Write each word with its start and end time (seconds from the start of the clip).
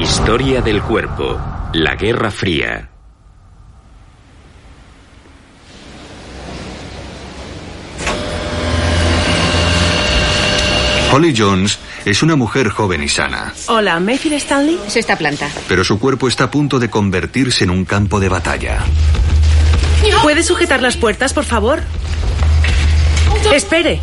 Historia 0.00 0.60
del 0.62 0.82
cuerpo. 0.82 1.38
La 1.72 1.94
Guerra 1.96 2.30
Fría. 2.30 2.88
Holly 11.12 11.34
Jones 11.36 11.78
es 12.04 12.22
una 12.22 12.36
mujer 12.36 12.68
joven 12.68 13.02
y 13.02 13.08
sana, 13.08 13.52
Hola, 13.66 13.98
Mayfield 13.98 14.36
Stanley. 14.36 14.78
Sexta 14.88 15.16
planta. 15.16 15.48
pero 15.66 15.82
su 15.84 15.98
cuerpo 15.98 16.28
está 16.28 16.44
a 16.44 16.50
punto 16.50 16.78
de 16.78 16.90
convertirse 16.90 17.64
en 17.64 17.70
un 17.70 17.84
campo 17.84 18.20
de 18.20 18.28
batalla. 18.28 18.78
¿Puede 20.22 20.42
sujetar 20.42 20.80
las 20.82 20.96
puertas, 20.96 21.32
por 21.32 21.44
favor? 21.44 21.80
Espere. 23.52 24.00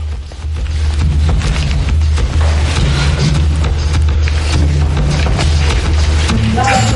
Love. 6.55 6.94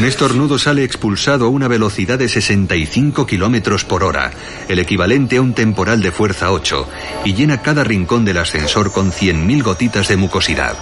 Un 0.00 0.06
estornudo 0.06 0.58
sale 0.58 0.82
expulsado 0.82 1.44
a 1.44 1.48
una 1.50 1.68
velocidad 1.68 2.18
de 2.18 2.26
65 2.26 3.26
kilómetros 3.26 3.84
por 3.84 4.02
hora, 4.02 4.30
el 4.66 4.78
equivalente 4.78 5.36
a 5.36 5.42
un 5.42 5.52
temporal 5.52 6.00
de 6.00 6.10
fuerza 6.10 6.52
8, 6.52 6.88
y 7.26 7.34
llena 7.34 7.60
cada 7.60 7.84
rincón 7.84 8.24
del 8.24 8.38
ascensor 8.38 8.92
con 8.92 9.12
100.000 9.12 9.62
gotitas 9.62 10.08
de 10.08 10.16
mucosidad. 10.16 10.74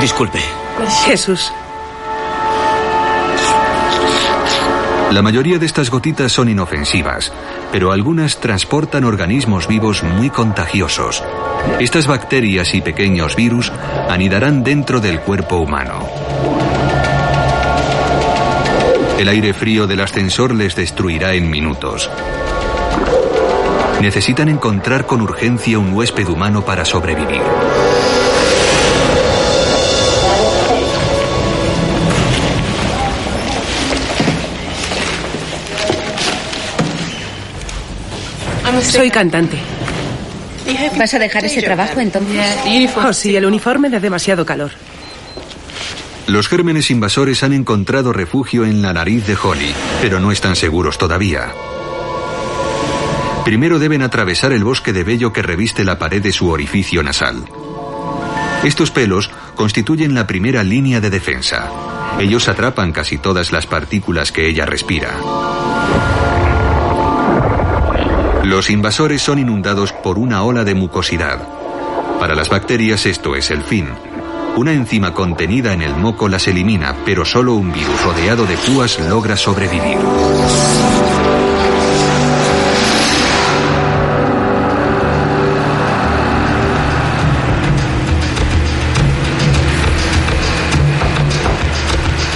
Disculpe. 0.00 0.40
Jesús. 1.04 1.52
La 5.12 5.22
mayoría 5.22 5.60
de 5.60 5.66
estas 5.66 5.90
gotitas 5.90 6.32
son 6.32 6.48
inofensivas, 6.48 7.32
pero 7.70 7.92
algunas 7.92 8.40
transportan 8.40 9.04
organismos 9.04 9.68
vivos 9.68 10.02
muy 10.02 10.28
contagiosos. 10.28 11.22
Estas 11.78 12.08
bacterias 12.08 12.74
y 12.74 12.80
pequeños 12.80 13.36
virus 13.36 13.70
anidarán 14.08 14.64
dentro 14.64 15.00
del 15.00 15.20
cuerpo 15.20 15.58
humano. 15.58 16.63
El 19.24 19.28
aire 19.28 19.54
frío 19.54 19.86
del 19.86 20.02
ascensor 20.02 20.54
les 20.54 20.76
destruirá 20.76 21.32
en 21.32 21.48
minutos. 21.48 22.10
Necesitan 24.02 24.50
encontrar 24.50 25.06
con 25.06 25.22
urgencia 25.22 25.78
un 25.78 25.94
huésped 25.94 26.28
humano 26.28 26.62
para 26.62 26.84
sobrevivir. 26.84 27.40
Soy 38.82 39.10
cantante. 39.10 39.56
¿Vas 40.98 41.14
a 41.14 41.18
dejar 41.18 41.46
ese 41.46 41.62
trabajo 41.62 41.98
entonces? 41.98 42.44
Oh, 42.94 43.14
sí, 43.14 43.34
el 43.34 43.46
uniforme 43.46 43.88
da 43.88 44.00
demasiado 44.00 44.44
calor. 44.44 44.72
Los 46.26 46.48
gérmenes 46.48 46.90
invasores 46.90 47.42
han 47.42 47.52
encontrado 47.52 48.12
refugio 48.12 48.64
en 48.64 48.80
la 48.80 48.92
nariz 48.94 49.26
de 49.26 49.36
Holly, 49.36 49.74
pero 50.00 50.20
no 50.20 50.32
están 50.32 50.56
seguros 50.56 50.96
todavía. 50.96 51.52
Primero 53.44 53.78
deben 53.78 54.00
atravesar 54.00 54.52
el 54.52 54.64
bosque 54.64 54.94
de 54.94 55.04
vello 55.04 55.32
que 55.34 55.42
reviste 55.42 55.84
la 55.84 55.98
pared 55.98 56.22
de 56.22 56.32
su 56.32 56.48
orificio 56.48 57.02
nasal. 57.02 57.44
Estos 58.64 58.90
pelos 58.90 59.30
constituyen 59.54 60.14
la 60.14 60.26
primera 60.26 60.64
línea 60.64 61.02
de 61.02 61.10
defensa. 61.10 61.70
Ellos 62.18 62.48
atrapan 62.48 62.92
casi 62.92 63.18
todas 63.18 63.52
las 63.52 63.66
partículas 63.66 64.32
que 64.32 64.48
ella 64.48 64.64
respira. 64.64 65.18
Los 68.44 68.70
invasores 68.70 69.20
son 69.20 69.38
inundados 69.38 69.92
por 69.92 70.18
una 70.18 70.42
ola 70.42 70.64
de 70.64 70.74
mucosidad. 70.74 71.46
Para 72.18 72.34
las 72.34 72.48
bacterias 72.48 73.04
esto 73.04 73.36
es 73.36 73.50
el 73.50 73.62
fin. 73.62 73.88
Una 74.56 74.72
enzima 74.72 75.12
contenida 75.12 75.72
en 75.72 75.82
el 75.82 75.96
moco 75.96 76.28
las 76.28 76.46
elimina, 76.46 76.94
pero 77.04 77.24
solo 77.24 77.54
un 77.54 77.72
virus 77.72 78.02
rodeado 78.04 78.46
de 78.46 78.56
púas 78.56 79.00
logra 79.00 79.36
sobrevivir. 79.36 79.98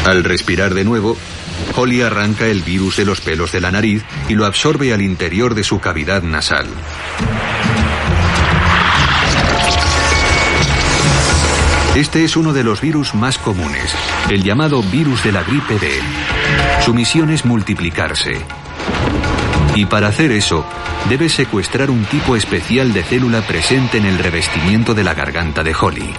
Al 0.04 0.24
respirar 0.24 0.74
de 0.74 0.84
nuevo, 0.84 1.16
Holly 1.76 2.02
arranca 2.02 2.46
el 2.46 2.62
virus 2.62 2.96
de 2.96 3.04
los 3.04 3.20
pelos 3.20 3.52
de 3.52 3.60
la 3.60 3.70
nariz 3.70 4.02
y 4.28 4.34
lo 4.34 4.44
absorbe 4.44 4.92
al 4.92 5.02
interior 5.02 5.54
de 5.54 5.62
su 5.62 5.78
cavidad 5.78 6.22
nasal. 6.22 6.66
Este 11.98 12.22
es 12.22 12.36
uno 12.36 12.52
de 12.52 12.62
los 12.62 12.80
virus 12.80 13.12
más 13.16 13.38
comunes, 13.38 13.92
el 14.30 14.44
llamado 14.44 14.84
virus 14.84 15.24
de 15.24 15.32
la 15.32 15.42
gripe 15.42 15.80
D. 15.80 15.90
Su 16.84 16.94
misión 16.94 17.28
es 17.28 17.44
multiplicarse. 17.44 18.34
Y 19.74 19.84
para 19.84 20.06
hacer 20.06 20.30
eso, 20.30 20.64
debe 21.08 21.28
secuestrar 21.28 21.90
un 21.90 22.04
tipo 22.04 22.36
especial 22.36 22.92
de 22.92 23.02
célula 23.02 23.40
presente 23.40 23.98
en 23.98 24.06
el 24.06 24.16
revestimiento 24.16 24.94
de 24.94 25.02
la 25.02 25.14
garganta 25.14 25.64
de 25.64 25.74
Holly. 25.74 26.14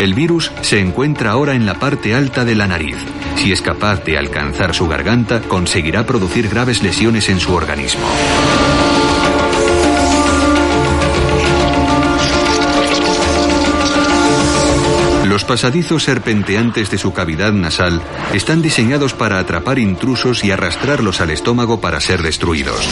El 0.00 0.14
virus 0.14 0.52
se 0.60 0.78
encuentra 0.78 1.32
ahora 1.32 1.54
en 1.54 1.66
la 1.66 1.80
parte 1.80 2.14
alta 2.14 2.44
de 2.44 2.54
la 2.54 2.68
nariz. 2.68 2.96
Si 3.34 3.50
es 3.50 3.60
capaz 3.60 4.04
de 4.04 4.18
alcanzar 4.18 4.72
su 4.72 4.86
garganta, 4.86 5.40
conseguirá 5.40 6.06
producir 6.06 6.48
graves 6.48 6.80
lesiones 6.80 7.28
en 7.28 7.40
su 7.40 7.52
organismo. 7.54 8.06
Los 15.44 15.60
pasadizos 15.60 16.04
serpenteantes 16.04 16.90
de 16.90 16.96
su 16.96 17.12
cavidad 17.12 17.52
nasal 17.52 18.00
están 18.32 18.62
diseñados 18.62 19.12
para 19.12 19.38
atrapar 19.38 19.78
intrusos 19.78 20.42
y 20.42 20.50
arrastrarlos 20.50 21.20
al 21.20 21.28
estómago 21.28 21.82
para 21.82 22.00
ser 22.00 22.22
destruidos. 22.22 22.88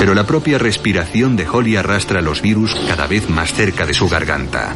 Pero 0.00 0.16
la 0.16 0.26
propia 0.26 0.58
respiración 0.58 1.36
de 1.36 1.46
Holly 1.48 1.76
arrastra 1.76 2.22
los 2.22 2.42
virus 2.42 2.74
cada 2.88 3.06
vez 3.06 3.30
más 3.30 3.52
cerca 3.52 3.86
de 3.86 3.94
su 3.94 4.08
garganta. 4.08 4.74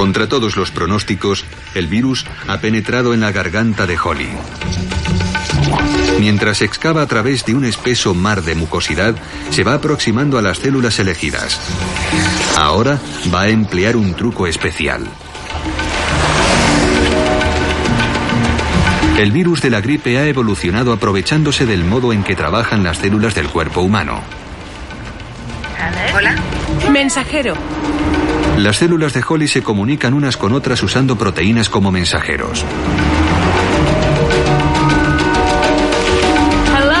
Contra 0.00 0.30
todos 0.30 0.56
los 0.56 0.70
pronósticos, 0.70 1.44
el 1.74 1.86
virus 1.86 2.24
ha 2.48 2.56
penetrado 2.56 3.12
en 3.12 3.20
la 3.20 3.32
garganta 3.32 3.86
de 3.86 3.98
Holly. 4.02 4.30
Mientras 6.18 6.62
excava 6.62 7.02
a 7.02 7.06
través 7.06 7.44
de 7.44 7.54
un 7.54 7.66
espeso 7.66 8.14
mar 8.14 8.40
de 8.40 8.54
mucosidad, 8.54 9.14
se 9.50 9.62
va 9.62 9.74
aproximando 9.74 10.38
a 10.38 10.42
las 10.42 10.56
células 10.56 10.98
elegidas. 11.00 11.60
Ahora 12.56 12.98
va 13.32 13.42
a 13.42 13.48
emplear 13.50 13.94
un 13.94 14.14
truco 14.14 14.46
especial. 14.46 15.06
El 19.18 19.32
virus 19.32 19.60
de 19.60 19.68
la 19.68 19.82
gripe 19.82 20.16
ha 20.16 20.26
evolucionado 20.26 20.94
aprovechándose 20.94 21.66
del 21.66 21.84
modo 21.84 22.14
en 22.14 22.24
que 22.24 22.34
trabajan 22.34 22.82
las 22.82 22.96
células 22.96 23.34
del 23.34 23.50
cuerpo 23.50 23.82
humano. 23.82 24.22
Hola. 26.14 26.36
Mensajero. 26.90 27.52
Las 28.60 28.76
células 28.76 29.14
de 29.14 29.24
Holly 29.26 29.48
se 29.48 29.62
comunican 29.62 30.12
unas 30.12 30.36
con 30.36 30.52
otras 30.52 30.82
usando 30.82 31.16
proteínas 31.16 31.70
como 31.70 31.90
mensajeros. 31.90 32.62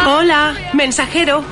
Hola, 0.08 0.54
mensajero. 0.72 1.44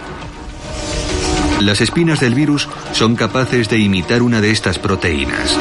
Las 1.61 1.83
espinas 1.83 2.21
del 2.21 2.35
virus 2.35 2.71
son 2.93 3.17
capaces 3.17 3.69
de 3.69 3.81
imitar 3.81 4.23
una 4.23 4.41
de 4.41 4.51
estas 4.51 4.79
proteínas. 4.79 5.59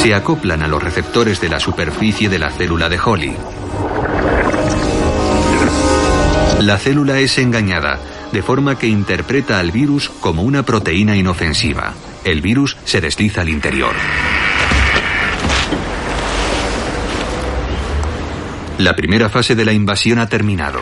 Se 0.00 0.14
acoplan 0.14 0.62
a 0.62 0.68
los 0.68 0.80
receptores 0.80 1.40
de 1.40 1.48
la 1.48 1.58
superficie 1.58 2.28
de 2.28 2.38
la 2.38 2.52
célula 2.52 2.88
de 2.88 3.00
Holly. 3.04 3.34
La 6.60 6.78
célula 6.78 7.18
es 7.18 7.36
engañada, 7.38 7.98
de 8.30 8.40
forma 8.40 8.78
que 8.78 8.86
interpreta 8.86 9.58
al 9.58 9.72
virus 9.72 10.10
como 10.20 10.42
una 10.42 10.62
proteína 10.62 11.16
inofensiva. 11.16 11.92
El 12.24 12.40
virus 12.40 12.76
se 12.84 13.00
desliza 13.00 13.40
al 13.40 13.48
interior. 13.48 13.94
La 18.78 18.94
primera 18.94 19.28
fase 19.28 19.54
de 19.54 19.64
la 19.64 19.72
invasión 19.72 20.18
ha 20.18 20.28
terminado. 20.28 20.80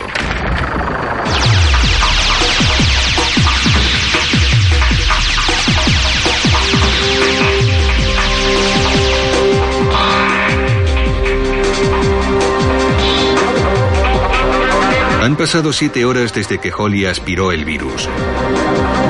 Pasado 15.41 15.73
siete 15.73 16.05
horas 16.05 16.35
desde 16.35 16.59
que 16.59 16.71
Holly 16.71 17.07
aspiró 17.07 17.51
el 17.51 17.65
virus. 17.65 18.07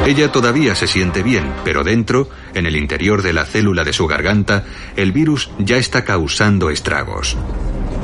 Ella 0.06 0.31
todavía 0.31 0.75
se 0.75 0.88
siente 0.88 1.24
bien, 1.24 1.51
pero 1.66 1.83
dentro, 1.83 2.30
en 2.54 2.66
el 2.66 2.78
interior 2.78 3.22
de 3.22 3.33
la 3.33 3.44
célula 3.44 3.83
de 3.83 3.92
su 3.92 4.07
garganta, 4.07 4.63
el 4.95 5.12
virus 5.12 5.51
ya 5.60 5.75
está 5.75 6.06
causando 6.06 6.69
estragos. 6.69 7.36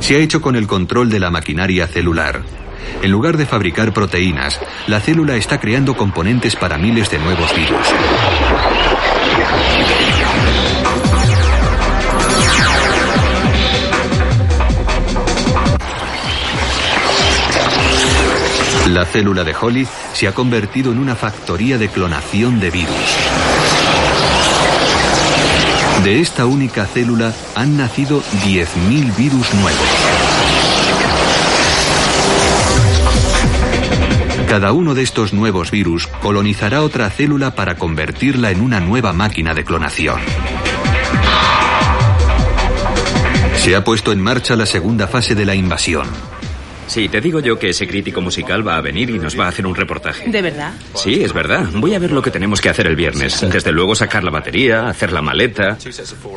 Se 0.00 0.16
ha 0.16 0.18
hecho 0.18 0.42
con 0.42 0.56
el 0.56 0.66
control 0.66 1.08
de 1.08 1.20
la 1.20 1.30
maquinaria 1.30 1.86
celular. 1.86 2.42
En 3.00 3.10
lugar 3.10 3.38
de 3.38 3.46
fabricar 3.46 3.94
proteínas, 3.94 4.60
la 4.88 5.00
célula 5.00 5.36
está 5.36 5.58
creando 5.58 5.96
componentes 5.96 6.54
para 6.54 6.76
miles 6.76 7.10
de 7.10 7.18
nuevos 7.20 7.56
virus. 7.56 7.88
La 18.98 19.06
célula 19.06 19.44
de 19.44 19.54
Holly 19.54 19.86
se 20.12 20.26
ha 20.26 20.34
convertido 20.34 20.90
en 20.90 20.98
una 20.98 21.14
factoría 21.14 21.78
de 21.78 21.88
clonación 21.88 22.58
de 22.58 22.68
virus. 22.68 22.96
De 26.02 26.20
esta 26.20 26.46
única 26.46 26.84
célula 26.84 27.32
han 27.54 27.76
nacido 27.76 28.20
10.000 28.44 29.16
virus 29.16 29.54
nuevos. 29.54 29.88
Cada 34.48 34.72
uno 34.72 34.96
de 34.96 35.02
estos 35.02 35.32
nuevos 35.32 35.70
virus 35.70 36.08
colonizará 36.20 36.82
otra 36.82 37.08
célula 37.08 37.54
para 37.54 37.76
convertirla 37.76 38.50
en 38.50 38.60
una 38.60 38.80
nueva 38.80 39.12
máquina 39.12 39.54
de 39.54 39.64
clonación. 39.64 40.18
Se 43.58 43.76
ha 43.76 43.84
puesto 43.84 44.10
en 44.10 44.20
marcha 44.20 44.56
la 44.56 44.66
segunda 44.66 45.06
fase 45.06 45.36
de 45.36 45.46
la 45.46 45.54
invasión. 45.54 46.08
Sí, 46.88 47.08
te 47.08 47.20
digo 47.20 47.40
yo 47.40 47.58
que 47.58 47.68
ese 47.68 47.86
crítico 47.86 48.20
musical 48.20 48.66
va 48.66 48.76
a 48.76 48.80
venir 48.80 49.10
y 49.10 49.18
nos 49.18 49.38
va 49.38 49.44
a 49.44 49.48
hacer 49.48 49.66
un 49.66 49.74
reportaje. 49.74 50.28
¿De 50.28 50.42
verdad? 50.42 50.72
Sí, 50.94 51.22
es 51.22 51.32
verdad. 51.32 51.66
Voy 51.74 51.94
a 51.94 51.98
ver 51.98 52.10
lo 52.12 52.22
que 52.22 52.30
tenemos 52.30 52.60
que 52.60 52.70
hacer 52.70 52.86
el 52.86 52.96
viernes. 52.96 53.46
Desde 53.52 53.72
luego 53.72 53.94
sacar 53.94 54.24
la 54.24 54.30
batería, 54.30 54.88
hacer 54.88 55.12
la 55.12 55.22
maleta. 55.22 55.76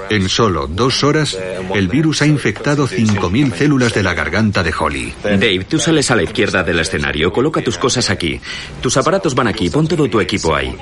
En 0.09 0.29
solo 0.29 0.67
dos 0.67 1.03
horas, 1.03 1.37
el 1.73 1.87
virus 1.87 2.21
ha 2.21 2.25
infectado 2.25 2.87
5.000 2.87 3.53
células 3.53 3.93
de 3.93 4.03
la 4.03 4.13
garganta 4.13 4.61
de 4.61 4.73
Holly. 4.77 5.13
Dave, 5.23 5.65
tú 5.67 5.79
sales 5.79 6.11
a 6.11 6.15
la 6.15 6.23
izquierda 6.23 6.63
del 6.63 6.79
escenario, 6.79 7.31
coloca 7.31 7.61
tus 7.61 7.77
cosas 7.77 8.09
aquí. 8.09 8.39
Tus 8.81 8.97
aparatos 8.97 9.33
van 9.33 9.47
aquí, 9.47 9.69
pon 9.69 9.87
todo 9.87 10.09
tu 10.09 10.19
equipo 10.19 10.53
ahí. 10.53 10.75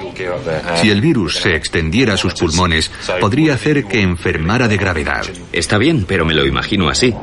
Si 0.81 0.89
el 0.89 1.00
virus 1.00 1.36
se 1.36 1.56
extendiera 1.56 2.15
a 2.15 2.18
sus 2.18 2.33
pulmones, 2.33 2.92
podría 3.22 3.54
hacer 3.54 3.86
que 3.86 4.01
enfermara 4.01 4.68
de 4.68 4.77
gravedad. 4.77 5.25
Está 5.54 5.77
bien, 5.77 6.06
pero 6.07 6.25
me 6.25 6.33
lo 6.33 6.45
imagino 6.45 6.89
así. 6.89 7.13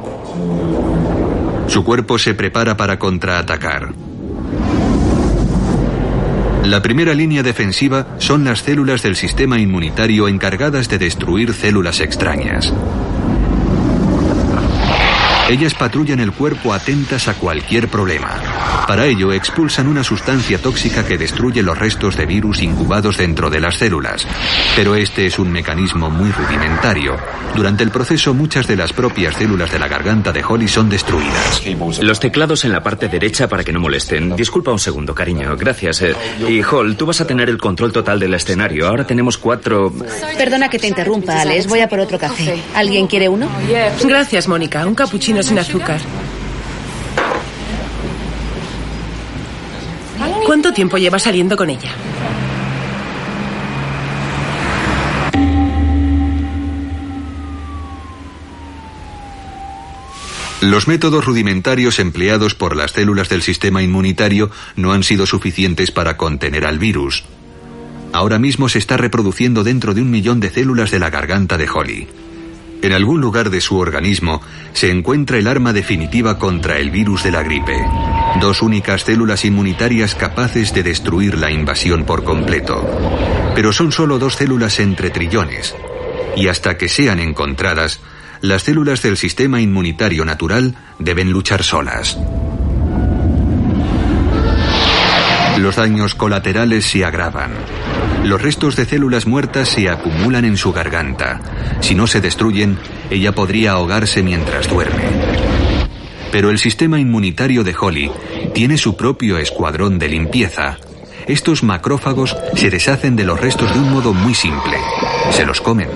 Su 1.69 1.85
cuerpo 1.85 2.19
se 2.19 2.35
prepara 2.35 2.77
para 2.77 2.99
contraatacar. 2.99 3.93
La 6.65 6.83
primera 6.83 7.15
línea 7.15 7.43
defensiva 7.45 8.17
son 8.19 8.45
las 8.45 8.61
células 8.61 9.03
del 9.03 9.15
sistema 9.15 9.59
inmunitario 9.59 10.27
encargadas 10.27 10.89
de 10.89 10.99
destruir 10.99 11.53
células 11.53 12.01
extrañas. 12.01 12.73
Ellas 15.49 15.75
patrullan 15.75 16.19
el 16.19 16.33
cuerpo 16.33 16.73
atentas 16.73 17.29
a 17.29 17.35
cualquier 17.35 17.89
problema. 17.89 18.35
Para 18.89 19.07
ello 19.07 19.33
expulsan 19.33 19.87
una 19.87 20.03
sustancia 20.03 20.59
tóxica 20.59 21.05
que 21.07 21.17
destruye 21.19 21.63
los 21.63 21.79
restos 21.79 22.17
de 22.17 22.27
virus 22.27 22.63
incubados 22.63 23.19
dentro 23.19 23.49
de 23.49 23.61
las 23.61 23.77
células. 23.77 24.27
Pero 24.75 24.97
este 24.97 25.27
es 25.27 25.39
un 25.39 25.53
mecanismo 25.53 26.11
muy 26.11 26.33
rudimentario. 26.33 27.17
Durante 27.55 27.85
el 27.85 27.91
proceso 27.91 28.35
muchas 28.35 28.67
de 28.67 28.77
las 28.77 28.93
propias 28.93 29.37
células 29.37 29.71
de 29.71 29.79
la 29.79 29.87
garganta 29.89 30.33
de 30.33 30.45
Holly 30.45 30.67
son 30.67 30.89
destruidas. 30.89 31.63
Los 32.03 32.19
teclados 32.19 32.65
en 32.65 32.73
la 32.73 32.83
parte 32.83 33.09
derecha 33.09 33.49
para 33.49 33.63
que 33.63 33.73
no 33.73 33.79
molesten. 33.81 34.35
Disculpa 34.35 34.73
un 34.73 34.79
segundo, 34.81 35.15
cariño. 35.15 35.57
Gracias. 35.57 36.03
eh. 36.03 36.15
Y 36.49 36.61
Hall, 36.63 36.97
tú 36.97 37.07
vas 37.07 37.21
a 37.21 37.27
tener 37.27 37.49
el 37.49 37.59
control 37.59 37.93
total 37.93 38.19
del 38.19 38.35
escenario. 38.35 38.89
Ahora 38.89 39.07
tenemos 39.07 39.39
cuatro... 39.39 39.93
Perdona 40.37 40.69
que 40.69 40.79
te 40.81 40.89
interrumpa, 40.89 41.41
Alex. 41.41 41.69
Voy 41.69 41.81
a 41.81 41.89
por 41.89 42.01
otro 42.01 42.19
café. 42.19 42.61
¿Alguien 42.75 43.07
quiere 43.07 43.29
uno? 43.29 43.49
Gracias, 44.05 44.49
Mónica. 44.49 44.85
Un 44.87 44.95
capuchino 44.95 45.36
sin 45.43 45.59
azúcar. 45.59 46.01
¿Cuánto 50.45 50.73
tiempo 50.73 50.97
lleva 50.97 51.19
saliendo 51.19 51.57
con 51.57 51.71
ella? 51.71 51.91
Los 60.61 60.89
métodos 60.89 61.25
rudimentarios 61.25 61.99
empleados 61.99 62.55
por 62.55 62.75
las 62.75 62.93
células 62.93 63.29
del 63.29 63.43
sistema 63.43 63.83
inmunitario 63.83 64.51
no 64.75 64.93
han 64.93 65.03
sido 65.03 65.27
suficientes 65.27 65.91
para 65.91 66.17
contener 66.17 66.65
al 66.65 66.79
virus. 66.79 67.25
Ahora 68.13 68.39
mismo 68.39 68.69
se 68.69 68.79
está 68.79 68.97
reproduciendo 68.97 69.63
dentro 69.65 69.95
de 69.95 70.01
un 70.01 70.11
millón 70.11 70.41
de 70.41 70.51
células 70.51 70.91
de 70.91 70.99
la 70.99 71.11
garganta 71.11 71.59
de 71.59 71.69
Holly. 71.69 72.09
En 72.83 72.93
algún 72.93 73.21
lugar 73.21 73.51
de 73.51 73.61
su 73.61 73.79
organismo 73.79 74.43
se 74.73 74.91
encuentra 74.91 75.39
el 75.39 75.49
arma 75.49 75.73
definitiva 75.73 76.39
contra 76.39 76.79
el 76.79 76.91
virus 76.91 77.25
de 77.25 77.31
la 77.31 77.43
gripe. 77.43 77.77
Dos 78.41 78.63
únicas 78.63 79.03
células 79.03 79.45
inmunitarias 79.45 80.15
capaces 80.15 80.73
de 80.75 80.83
destruir 80.83 81.39
la 81.39 81.51
invasión 81.51 82.05
por 82.05 82.25
completo. 82.25 82.85
Pero 83.55 83.73
son 83.73 83.93
solo 83.93 84.19
dos 84.19 84.35
células 84.35 84.79
entre 84.79 85.11
trillones. 85.11 85.75
Y 86.37 86.49
hasta 86.49 86.77
que 86.77 86.89
sean 86.89 87.19
encontradas, 87.19 88.01
las 88.43 88.63
células 88.63 89.03
del 89.03 89.17
sistema 89.17 89.61
inmunitario 89.61 90.25
natural 90.25 90.75
deben 90.99 91.33
luchar 91.33 91.63
solas. 91.63 92.19
Los 95.59 95.77
daños 95.77 96.15
colaterales 96.15 96.85
se 96.85 97.05
agravan. 97.05 97.53
Los 98.27 98.43
restos 98.43 98.75
de 98.75 98.87
células 98.87 99.29
muertas 99.29 99.69
se 99.69 99.89
acumulan 99.89 100.45
en 100.45 100.57
su 100.57 100.73
garganta. 100.73 101.41
Si 101.79 101.95
no 101.95 102.09
se 102.09 102.21
destruyen, 102.21 102.77
ella 103.09 103.31
podría 103.31 103.71
ahogarse 103.71 104.25
mientras 104.25 104.69
duerme. 104.69 105.05
Pero 106.33 106.51
el 106.51 106.59
sistema 106.59 106.99
inmunitario 106.99 107.63
de 107.63 107.77
Holly 107.81 108.11
tiene 108.53 108.79
su 108.79 108.97
propio 108.97 109.39
escuadrón 109.39 110.01
de 110.01 110.09
limpieza. 110.09 110.77
Estos 111.29 111.63
macrófagos 111.63 112.37
se 112.57 112.69
deshacen 112.69 113.15
de 113.15 113.23
los 113.23 113.41
restos 113.41 113.73
de 113.73 113.79
un 113.79 113.93
modo 113.93 114.13
muy 114.13 114.35
simple. 114.35 114.77
Se 115.31 115.47
los 115.47 115.61
comen. 115.61 115.89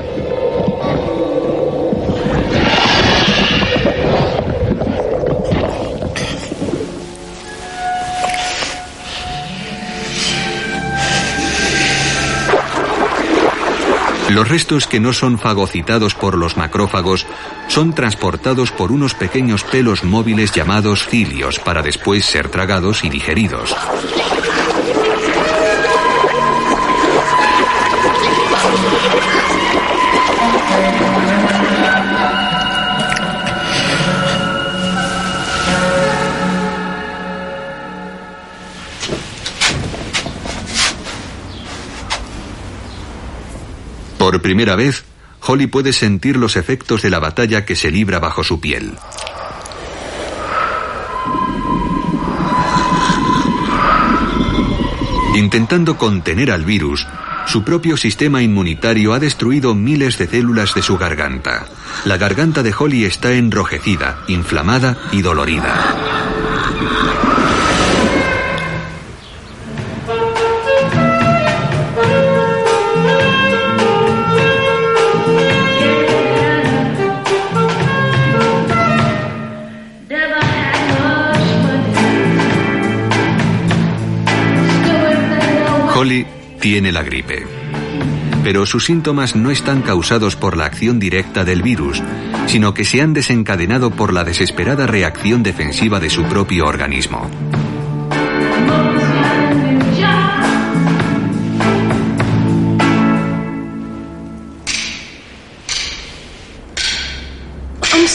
Los 14.30 14.48
restos 14.48 14.86
que 14.86 15.00
no 15.00 15.12
son 15.12 15.40
fagocitados 15.40 16.14
por 16.14 16.38
los 16.38 16.56
macrófagos 16.56 17.26
son 17.66 17.92
transportados 17.92 18.70
por 18.70 18.92
unos 18.92 19.12
pequeños 19.12 19.64
pelos 19.64 20.04
móviles 20.04 20.52
llamados 20.52 21.08
cilios 21.08 21.58
para 21.58 21.82
después 21.82 22.24
ser 22.26 22.48
tragados 22.48 23.02
y 23.02 23.10
digeridos. 23.10 23.74
Primera 44.50 44.74
vez, 44.74 45.04
Holly 45.46 45.68
puede 45.68 45.92
sentir 45.92 46.36
los 46.36 46.56
efectos 46.56 47.02
de 47.02 47.10
la 47.10 47.20
batalla 47.20 47.64
que 47.64 47.76
se 47.76 47.92
libra 47.92 48.18
bajo 48.18 48.42
su 48.42 48.60
piel. 48.60 48.94
Intentando 55.36 55.96
contener 55.96 56.50
al 56.50 56.64
virus, 56.64 57.06
su 57.46 57.62
propio 57.62 57.96
sistema 57.96 58.42
inmunitario 58.42 59.12
ha 59.12 59.20
destruido 59.20 59.76
miles 59.76 60.18
de 60.18 60.26
células 60.26 60.74
de 60.74 60.82
su 60.82 60.98
garganta. 60.98 61.66
La 62.04 62.16
garganta 62.16 62.64
de 62.64 62.74
Holly 62.76 63.04
está 63.04 63.34
enrojecida, 63.34 64.24
inflamada 64.26 64.98
y 65.12 65.22
dolorida. 65.22 66.29
Tiene 86.60 86.90
la 86.90 87.02
gripe. 87.04 87.46
Pero 88.42 88.66
sus 88.66 88.84
síntomas 88.86 89.36
no 89.36 89.50
están 89.50 89.82
causados 89.82 90.34
por 90.34 90.56
la 90.56 90.64
acción 90.64 90.98
directa 90.98 91.44
del 91.44 91.62
virus, 91.62 92.02
sino 92.48 92.74
que 92.74 92.84
se 92.84 93.00
han 93.00 93.12
desencadenado 93.12 93.90
por 93.92 94.12
la 94.12 94.24
desesperada 94.24 94.86
reacción 94.86 95.42
defensiva 95.42 96.00
de 96.00 96.10
su 96.10 96.24
propio 96.24 96.66
organismo. 96.66 97.30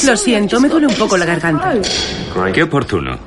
Lo 0.05 0.17
siento, 0.17 0.59
me 0.59 0.67
duele 0.67 0.87
un 0.87 0.95
poco 0.95 1.17
la 1.17 1.25
garganta. 1.25 1.73
Qué 2.53 2.61
oportuno. 2.61 3.17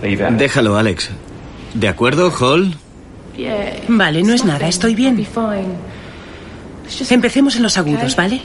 Déjalo, 0.00 0.76
Alex. 0.76 1.10
¿De 1.74 1.88
acuerdo, 1.88 2.30
Hall? 2.30 2.76
Vale, 3.88 4.22
no 4.22 4.32
es 4.32 4.44
nada, 4.44 4.68
estoy 4.68 4.94
bien. 4.94 5.26
Empecemos 7.10 7.56
en 7.56 7.62
los 7.62 7.76
agudos, 7.76 8.16
¿vale? 8.16 8.42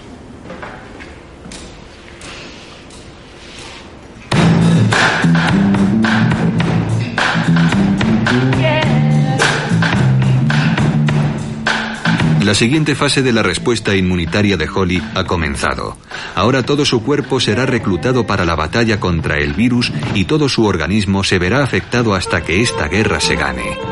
La 12.43 12.55
siguiente 12.55 12.95
fase 12.95 13.21
de 13.21 13.31
la 13.31 13.43
respuesta 13.43 13.95
inmunitaria 13.95 14.57
de 14.57 14.67
Holly 14.67 15.01
ha 15.15 15.23
comenzado. 15.25 15.95
Ahora 16.35 16.63
todo 16.63 16.85
su 16.85 17.03
cuerpo 17.03 17.39
será 17.39 17.65
reclutado 17.65 18.25
para 18.25 18.45
la 18.45 18.55
batalla 18.55 18.99
contra 18.99 19.37
el 19.37 19.53
virus 19.53 19.93
y 20.15 20.25
todo 20.25 20.49
su 20.49 20.65
organismo 20.65 21.23
se 21.23 21.39
verá 21.39 21.63
afectado 21.63 22.15
hasta 22.15 22.41
que 22.41 22.61
esta 22.61 22.87
guerra 22.87 23.19
se 23.19 23.35
gane. 23.35 23.90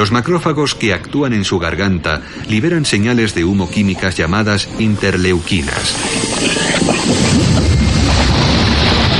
Los 0.00 0.12
macrófagos 0.12 0.74
que 0.74 0.94
actúan 0.94 1.34
en 1.34 1.44
su 1.44 1.58
garganta 1.58 2.22
liberan 2.48 2.86
señales 2.86 3.34
de 3.34 3.44
humo 3.44 3.68
químicas 3.68 4.16
llamadas 4.16 4.66
interleuquinas. 4.78 5.94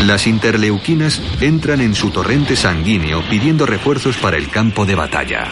Las 0.06 0.26
interleuquinas 0.26 1.20
entran 1.42 1.82
en 1.82 1.94
su 1.94 2.08
torrente 2.08 2.56
sanguíneo 2.56 3.22
pidiendo 3.28 3.66
refuerzos 3.66 4.16
para 4.16 4.38
el 4.38 4.48
campo 4.48 4.86
de 4.86 4.94
batalla. 4.94 5.48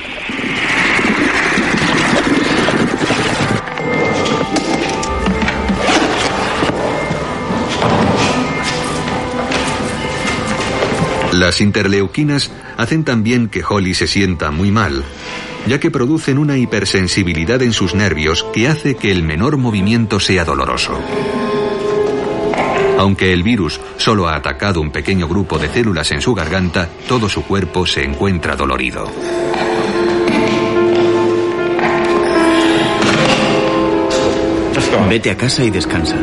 Las 11.38 11.60
interleuquinas 11.60 12.50
hacen 12.76 13.04
también 13.04 13.48
que 13.48 13.62
Holly 13.62 13.94
se 13.94 14.08
sienta 14.08 14.50
muy 14.50 14.72
mal, 14.72 15.04
ya 15.68 15.78
que 15.78 15.88
producen 15.88 16.36
una 16.36 16.58
hipersensibilidad 16.58 17.62
en 17.62 17.72
sus 17.72 17.94
nervios 17.94 18.44
que 18.52 18.66
hace 18.66 18.96
que 18.96 19.12
el 19.12 19.22
menor 19.22 19.56
movimiento 19.56 20.18
sea 20.18 20.44
doloroso. 20.44 20.98
Aunque 22.98 23.32
el 23.32 23.44
virus 23.44 23.80
solo 23.98 24.26
ha 24.26 24.34
atacado 24.34 24.80
un 24.80 24.90
pequeño 24.90 25.28
grupo 25.28 25.60
de 25.60 25.68
células 25.68 26.10
en 26.10 26.20
su 26.20 26.34
garganta, 26.34 26.88
todo 27.06 27.28
su 27.28 27.44
cuerpo 27.44 27.86
se 27.86 28.02
encuentra 28.02 28.56
dolorido. 28.56 29.08
Vete 35.08 35.30
a 35.30 35.36
casa 35.36 35.62
y 35.62 35.70
descansa. 35.70 36.16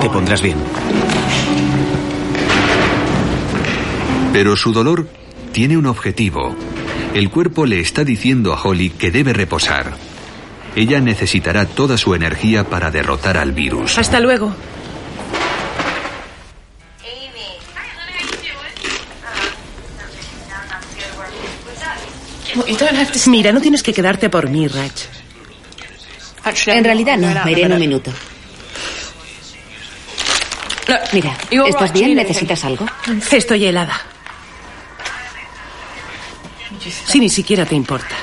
Te 0.00 0.08
pondrás 0.08 0.40
bien. 0.40 0.56
Pero 4.32 4.56
su 4.56 4.72
dolor 4.72 5.08
tiene 5.52 5.76
un 5.76 5.86
objetivo. 5.86 6.54
El 7.14 7.30
cuerpo 7.30 7.66
le 7.66 7.80
está 7.80 8.04
diciendo 8.04 8.52
a 8.52 8.62
Holly 8.62 8.90
que 8.90 9.10
debe 9.10 9.32
reposar. 9.32 9.96
Ella 10.76 11.00
necesitará 11.00 11.66
toda 11.66 11.96
su 11.96 12.14
energía 12.14 12.64
para 12.64 12.90
derrotar 12.90 13.36
al 13.36 13.52
virus. 13.52 13.98
Hasta 13.98 14.20
luego. 14.20 14.54
Mira, 23.26 23.52
no 23.52 23.60
tienes 23.60 23.82
que 23.82 23.92
quedarte 23.92 24.28
por 24.28 24.48
mí, 24.48 24.68
Rach. 24.68 25.02
En 26.66 26.84
realidad 26.84 27.16
no, 27.18 27.44
me 27.44 27.52
iré 27.52 27.62
en 27.62 27.72
un 27.72 27.80
minuto. 27.80 28.10
Mira, 31.12 31.36
¿estás 31.50 31.92
bien? 31.92 32.14
¿Necesitas 32.14 32.64
algo? 32.64 32.86
Estoy 33.30 33.66
helada. 33.66 34.00
Si 36.90 37.20
ni 37.20 37.28
siquiera 37.28 37.64
te 37.66 37.74
importa. 37.74 38.16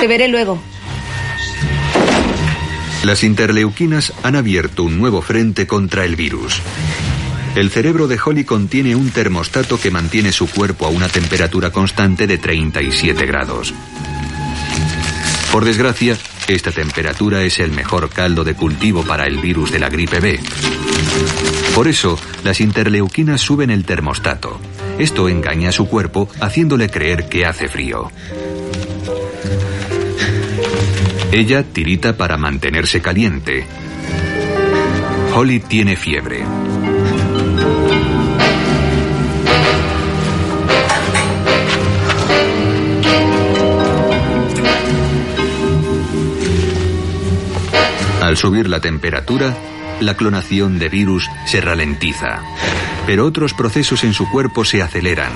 Te 0.00 0.06
veré 0.06 0.28
luego. 0.28 0.58
Las 3.04 3.22
interleuquinas 3.22 4.14
han 4.22 4.34
abierto 4.34 4.82
un 4.82 4.98
nuevo 4.98 5.20
frente 5.20 5.66
contra 5.66 6.06
el 6.06 6.16
virus. 6.16 6.62
El 7.54 7.70
cerebro 7.70 8.08
de 8.08 8.18
Holly 8.24 8.44
contiene 8.44 8.94
un 8.94 9.10
termostato 9.10 9.78
que 9.78 9.90
mantiene 9.90 10.32
su 10.32 10.48
cuerpo 10.48 10.86
a 10.86 10.88
una 10.88 11.08
temperatura 11.08 11.70
constante 11.70 12.26
de 12.26 12.38
37 12.38 13.26
grados. 13.26 13.74
Por 15.52 15.64
desgracia, 15.64 16.16
esta 16.48 16.70
temperatura 16.70 17.42
es 17.42 17.58
el 17.58 17.72
mejor 17.72 18.08
caldo 18.08 18.44
de 18.44 18.54
cultivo 18.54 19.02
para 19.02 19.26
el 19.26 19.38
virus 19.38 19.70
de 19.70 19.80
la 19.80 19.90
gripe 19.90 20.20
B. 20.20 20.40
Por 21.74 21.88
eso, 21.88 22.18
las 22.44 22.60
interleuquinas 22.60 23.40
suben 23.40 23.70
el 23.70 23.84
termostato. 23.84 24.60
Esto 24.98 25.28
engaña 25.28 25.70
a 25.70 25.72
su 25.72 25.88
cuerpo 25.88 26.28
haciéndole 26.40 26.90
creer 26.90 27.28
que 27.28 27.46
hace 27.46 27.68
frío. 27.68 28.10
Ella 31.32 31.62
tirita 31.62 32.16
para 32.16 32.36
mantenerse 32.36 33.00
caliente. 33.00 33.64
Holly 35.34 35.60
tiene 35.60 35.96
fiebre. 35.96 36.44
Al 48.20 48.36
subir 48.36 48.68
la 48.68 48.80
temperatura, 48.80 49.56
la 50.00 50.16
clonación 50.16 50.78
de 50.78 50.88
virus 50.88 51.28
se 51.46 51.60
ralentiza, 51.60 52.42
pero 53.06 53.26
otros 53.26 53.54
procesos 53.54 54.04
en 54.04 54.14
su 54.14 54.28
cuerpo 54.30 54.64
se 54.64 54.82
aceleran. 54.82 55.32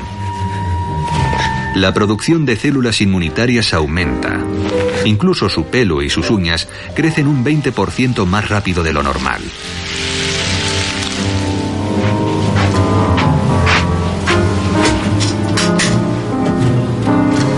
La 1.75 1.92
producción 1.92 2.47
de 2.47 2.56
células 2.56 3.00
inmunitarias 3.00 3.75
aumenta. 3.75 4.40
Incluso 5.04 5.49
su 5.49 5.66
pelo 5.66 6.02
y 6.02 6.09
sus 6.09 6.30
uñas 6.30 6.68
crecen 6.94 7.26
un 7.26 7.44
20% 7.44 8.25
más 8.26 8.49
rápido 8.49 8.83
de 8.83 8.92
lo 8.92 9.02
normal. 9.02 9.42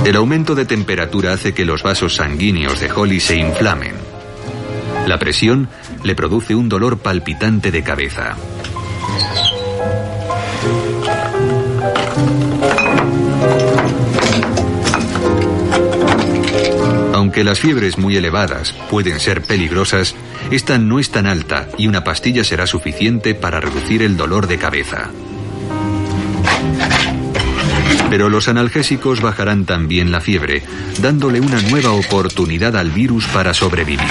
El 0.07 0.17
aumento 0.17 0.55
de 0.55 0.65
temperatura 0.65 1.33
hace 1.33 1.53
que 1.53 1.65
los 1.65 1.83
vasos 1.83 2.15
sanguíneos 2.15 2.81
de 2.81 2.91
Holly 2.91 3.21
se 3.21 3.37
inflamen. 3.37 3.95
La 5.07 5.19
presión 5.19 5.69
le 6.07 6.15
produce 6.15 6.55
un 6.55 6.69
dolor 6.69 6.99
palpitante 6.99 7.73
de 7.73 7.83
cabeza. 7.83 8.37
Aunque 17.13 17.43
las 17.43 17.59
fiebres 17.59 17.99
muy 17.99 18.17
elevadas 18.17 18.73
pueden 18.89 19.19
ser 19.19 19.43
peligrosas, 19.43 20.15
esta 20.53 20.79
no 20.79 21.01
es 21.01 21.11
tan 21.11 21.27
alta 21.27 21.69
y 21.77 21.89
una 21.89 22.05
pastilla 22.05 22.45
será 22.45 22.69
suficiente 22.69 23.35
para 23.35 23.61
reducir 23.61 24.03
el 24.03 24.17
dolor 24.17 24.47
de 24.47 24.59
cabeza. 24.59 25.11
Pero 28.09 28.29
los 28.29 28.47
analgésicos 28.47 29.21
bajarán 29.21 29.65
también 29.65 30.13
la 30.13 30.21
fiebre, 30.21 30.63
dándole 31.01 31.41
una 31.41 31.61
nueva 31.63 31.91
oportunidad 31.91 32.77
al 32.77 32.91
virus 32.91 33.27
para 33.27 33.53
sobrevivir. 33.53 34.07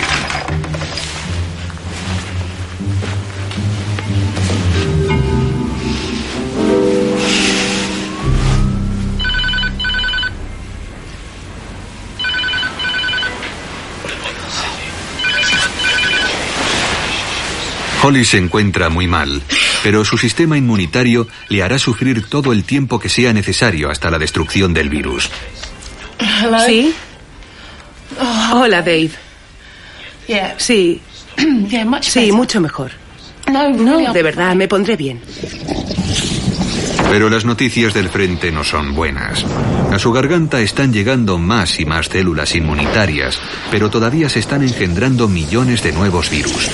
Holly 18.06 18.24
se 18.24 18.38
encuentra 18.38 18.90
muy 18.90 19.08
mal, 19.08 19.42
pero 19.82 20.06
su 20.06 20.16
sistema 20.16 20.56
inmunitario 20.60 21.28
le 21.50 21.64
hará 21.64 21.80
sufrir 21.80 22.30
todo 22.30 22.54
el 22.54 22.64
tiempo 22.64 23.00
que 23.00 23.10
sea 23.10 23.34
necesario 23.34 23.90
hasta 23.90 24.12
la 24.12 24.20
destrucción 24.20 24.76
del 24.76 24.90
virus. 24.90 25.28
¿Sí? 26.68 26.94
Hola, 28.54 28.84
Dave. 28.84 29.10
Sí, 30.58 31.02
sí, 32.02 32.32
mucho 32.32 32.62
mejor. 32.62 32.92
No, 33.52 34.14
de 34.14 34.22
verdad, 34.22 34.54
me 34.54 34.68
pondré 34.68 34.96
bien. 34.96 35.20
Pero 37.10 37.28
las 37.28 37.44
noticias 37.44 37.92
del 37.96 38.10
frente 38.10 38.52
no 38.52 38.64
son 38.64 38.94
buenas. 38.94 39.44
A 39.92 39.98
su 39.98 40.12
garganta 40.12 40.62
están 40.62 40.94
llegando 40.94 41.40
más 41.40 41.80
y 41.80 41.86
más 41.86 42.06
células 42.06 42.54
inmunitarias, 42.54 43.40
pero 43.72 43.90
todavía 43.90 44.30
se 44.30 44.40
están 44.40 44.62
engendrando 44.62 45.28
millones 45.28 45.82
de 45.82 45.92
nuevos 45.92 46.30
virus. 46.30 46.70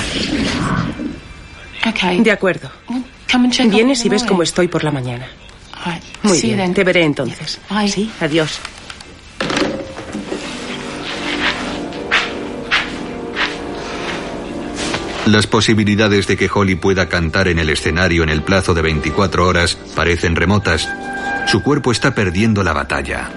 De 2.24 2.32
acuerdo. 2.32 2.72
Vienes 3.70 4.06
y 4.06 4.10
ves 4.10 4.24
cómo 4.24 4.44
estoy 4.44 4.68
por 4.68 4.84
la 4.84 4.92
mañana. 4.92 5.28
Muy 6.24 6.40
bien, 6.42 6.74
te 6.74 6.84
veré 6.84 7.04
entonces. 7.04 7.60
Sí, 7.88 8.12
adiós. 8.20 8.60
Las 15.26 15.46
posibilidades 15.48 16.28
de 16.28 16.36
que 16.36 16.50
Holly 16.52 16.76
pueda 16.76 17.08
cantar 17.08 17.48
en 17.48 17.60
el 17.60 17.70
escenario 17.70 18.24
en 18.24 18.30
el 18.30 18.42
plazo 18.42 18.74
de 18.74 18.82
24 18.82 19.48
horas 19.48 19.78
parecen 19.96 20.36
remotas. 20.36 20.90
Su 21.48 21.62
cuerpo 21.62 21.92
está 21.92 22.16
perdiendo 22.16 22.64
la 22.64 22.74
batalla. 22.74 23.30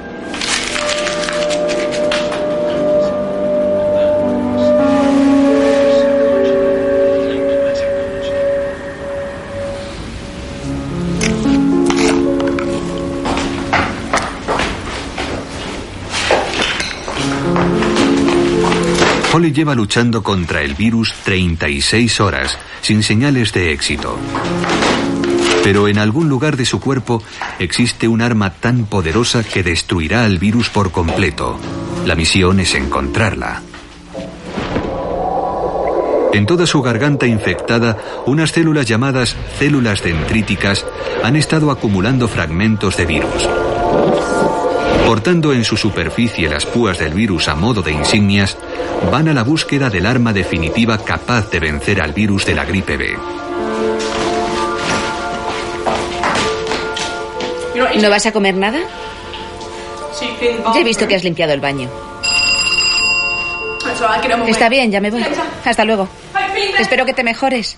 Holly 19.36 19.50
lleva 19.50 19.74
luchando 19.74 20.22
contra 20.22 20.62
el 20.62 20.74
virus 20.74 21.12
36 21.24 22.20
horas, 22.20 22.56
sin 22.82 23.02
señales 23.02 23.52
de 23.52 23.72
éxito. 23.72 24.16
Pero 25.64 25.88
en 25.88 25.98
algún 25.98 26.28
lugar 26.28 26.56
de 26.56 26.64
su 26.64 26.78
cuerpo 26.78 27.20
existe 27.58 28.06
un 28.06 28.22
arma 28.22 28.50
tan 28.50 28.84
poderosa 28.84 29.42
que 29.42 29.64
destruirá 29.64 30.24
al 30.24 30.38
virus 30.38 30.70
por 30.70 30.92
completo. 30.92 31.58
La 32.06 32.14
misión 32.14 32.60
es 32.60 32.76
encontrarla. 32.76 33.60
En 36.32 36.46
toda 36.46 36.64
su 36.64 36.80
garganta 36.80 37.26
infectada, 37.26 38.22
unas 38.26 38.52
células 38.52 38.86
llamadas 38.86 39.34
células 39.58 40.00
dendríticas 40.00 40.86
han 41.24 41.34
estado 41.34 41.72
acumulando 41.72 42.28
fragmentos 42.28 42.96
de 42.96 43.06
virus. 43.06 43.48
Portando 45.06 45.52
en 45.52 45.64
su 45.64 45.76
superficie 45.76 46.48
las 46.48 46.64
púas 46.64 46.98
del 46.98 47.12
virus 47.12 47.48
a 47.48 47.54
modo 47.54 47.82
de 47.82 47.92
insignias, 47.92 48.56
van 49.12 49.28
a 49.28 49.34
la 49.34 49.42
búsqueda 49.42 49.90
del 49.90 50.06
arma 50.06 50.32
definitiva 50.32 50.96
capaz 50.96 51.50
de 51.50 51.60
vencer 51.60 52.00
al 52.00 52.12
virus 52.12 52.46
de 52.46 52.54
la 52.54 52.64
gripe 52.64 52.96
B. 52.96 53.16
¿No 58.00 58.10
vas 58.10 58.24
a 58.24 58.32
comer 58.32 58.54
nada? 58.54 58.80
Ya 60.74 60.80
he 60.80 60.84
visto 60.84 61.06
que 61.06 61.16
has 61.16 61.24
limpiado 61.24 61.52
el 61.52 61.60
baño. 61.60 61.90
Está 64.46 64.68
bien, 64.68 64.90
ya 64.90 65.00
me 65.00 65.10
voy. 65.10 65.24
Hasta 65.64 65.84
luego. 65.84 66.08
Espero 66.78 67.04
que 67.04 67.12
te 67.12 67.22
mejores. 67.22 67.76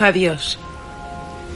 Adiós. 0.00 0.58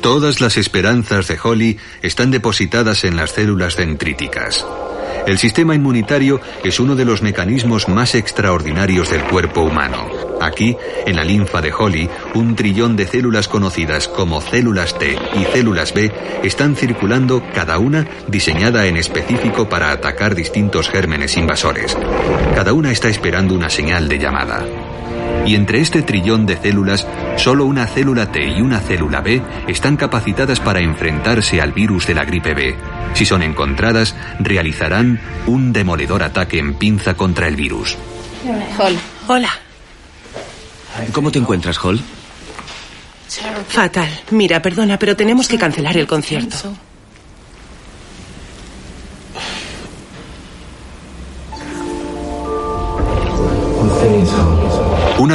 Todas 0.00 0.40
las 0.40 0.56
esperanzas 0.56 1.28
de 1.28 1.38
Holly 1.42 1.78
están 2.02 2.30
depositadas 2.30 3.04
en 3.04 3.16
las 3.16 3.32
células 3.32 3.76
dendríticas. 3.76 4.64
El 5.26 5.38
sistema 5.38 5.74
inmunitario 5.74 6.40
es 6.62 6.78
uno 6.78 6.94
de 6.94 7.04
los 7.04 7.20
mecanismos 7.20 7.88
más 7.88 8.14
extraordinarios 8.14 9.10
del 9.10 9.24
cuerpo 9.24 9.62
humano. 9.62 10.08
Aquí, 10.40 10.76
en 11.04 11.16
la 11.16 11.24
linfa 11.24 11.60
de 11.60 11.72
Holly, 11.72 12.08
un 12.34 12.54
trillón 12.54 12.94
de 12.94 13.08
células 13.08 13.48
conocidas 13.48 14.06
como 14.06 14.40
células 14.40 14.96
T 14.96 15.18
y 15.34 15.44
células 15.46 15.92
B 15.92 16.12
están 16.44 16.76
circulando 16.76 17.42
cada 17.52 17.78
una 17.78 18.06
diseñada 18.28 18.86
en 18.86 18.96
específico 18.96 19.68
para 19.68 19.90
atacar 19.90 20.36
distintos 20.36 20.88
gérmenes 20.88 21.36
invasores. 21.36 21.98
Cada 22.54 22.72
una 22.72 22.92
está 22.92 23.08
esperando 23.08 23.54
una 23.54 23.70
señal 23.70 24.08
de 24.08 24.18
llamada. 24.20 24.64
Y 25.46 25.54
entre 25.54 25.80
este 25.80 26.02
trillón 26.02 26.44
de 26.44 26.56
células, 26.56 27.06
solo 27.36 27.66
una 27.66 27.86
célula 27.86 28.32
T 28.32 28.44
y 28.44 28.60
una 28.60 28.80
célula 28.80 29.20
B 29.20 29.40
están 29.68 29.96
capacitadas 29.96 30.58
para 30.58 30.80
enfrentarse 30.80 31.60
al 31.60 31.72
virus 31.72 32.06
de 32.08 32.14
la 32.14 32.24
gripe 32.24 32.52
B. 32.52 32.76
Si 33.14 33.24
son 33.24 33.42
encontradas, 33.42 34.16
realizarán 34.40 35.20
un 35.46 35.72
demoledor 35.72 36.24
ataque 36.24 36.58
en 36.58 36.74
pinza 36.74 37.14
contra 37.14 37.46
el 37.46 37.54
virus. 37.54 37.96
Hall. 38.78 38.98
Hola. 39.28 39.50
¿Cómo 41.12 41.30
te 41.30 41.38
encuentras, 41.38 41.78
Hall? 41.78 42.00
Fatal. 43.68 44.08
Mira, 44.30 44.60
perdona, 44.60 44.98
pero 44.98 45.16
tenemos 45.16 45.48
que 45.48 45.58
cancelar 45.58 45.96
el 45.96 46.06
concierto. 46.06 46.74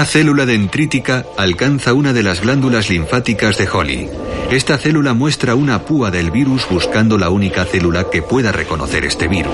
Una 0.01 0.07
célula 0.07 0.47
dendrítica 0.47 1.27
alcanza 1.37 1.93
una 1.93 2.11
de 2.11 2.23
las 2.23 2.41
glándulas 2.41 2.89
linfáticas 2.89 3.59
de 3.59 3.69
Holly. 3.69 4.09
Esta 4.49 4.79
célula 4.79 5.13
muestra 5.13 5.53
una 5.53 5.85
púa 5.85 6.09
del 6.09 6.31
virus 6.31 6.67
buscando 6.67 7.19
la 7.19 7.29
única 7.29 7.65
célula 7.65 8.09
que 8.09 8.23
pueda 8.23 8.51
reconocer 8.51 9.05
este 9.05 9.27
virus. 9.27 9.53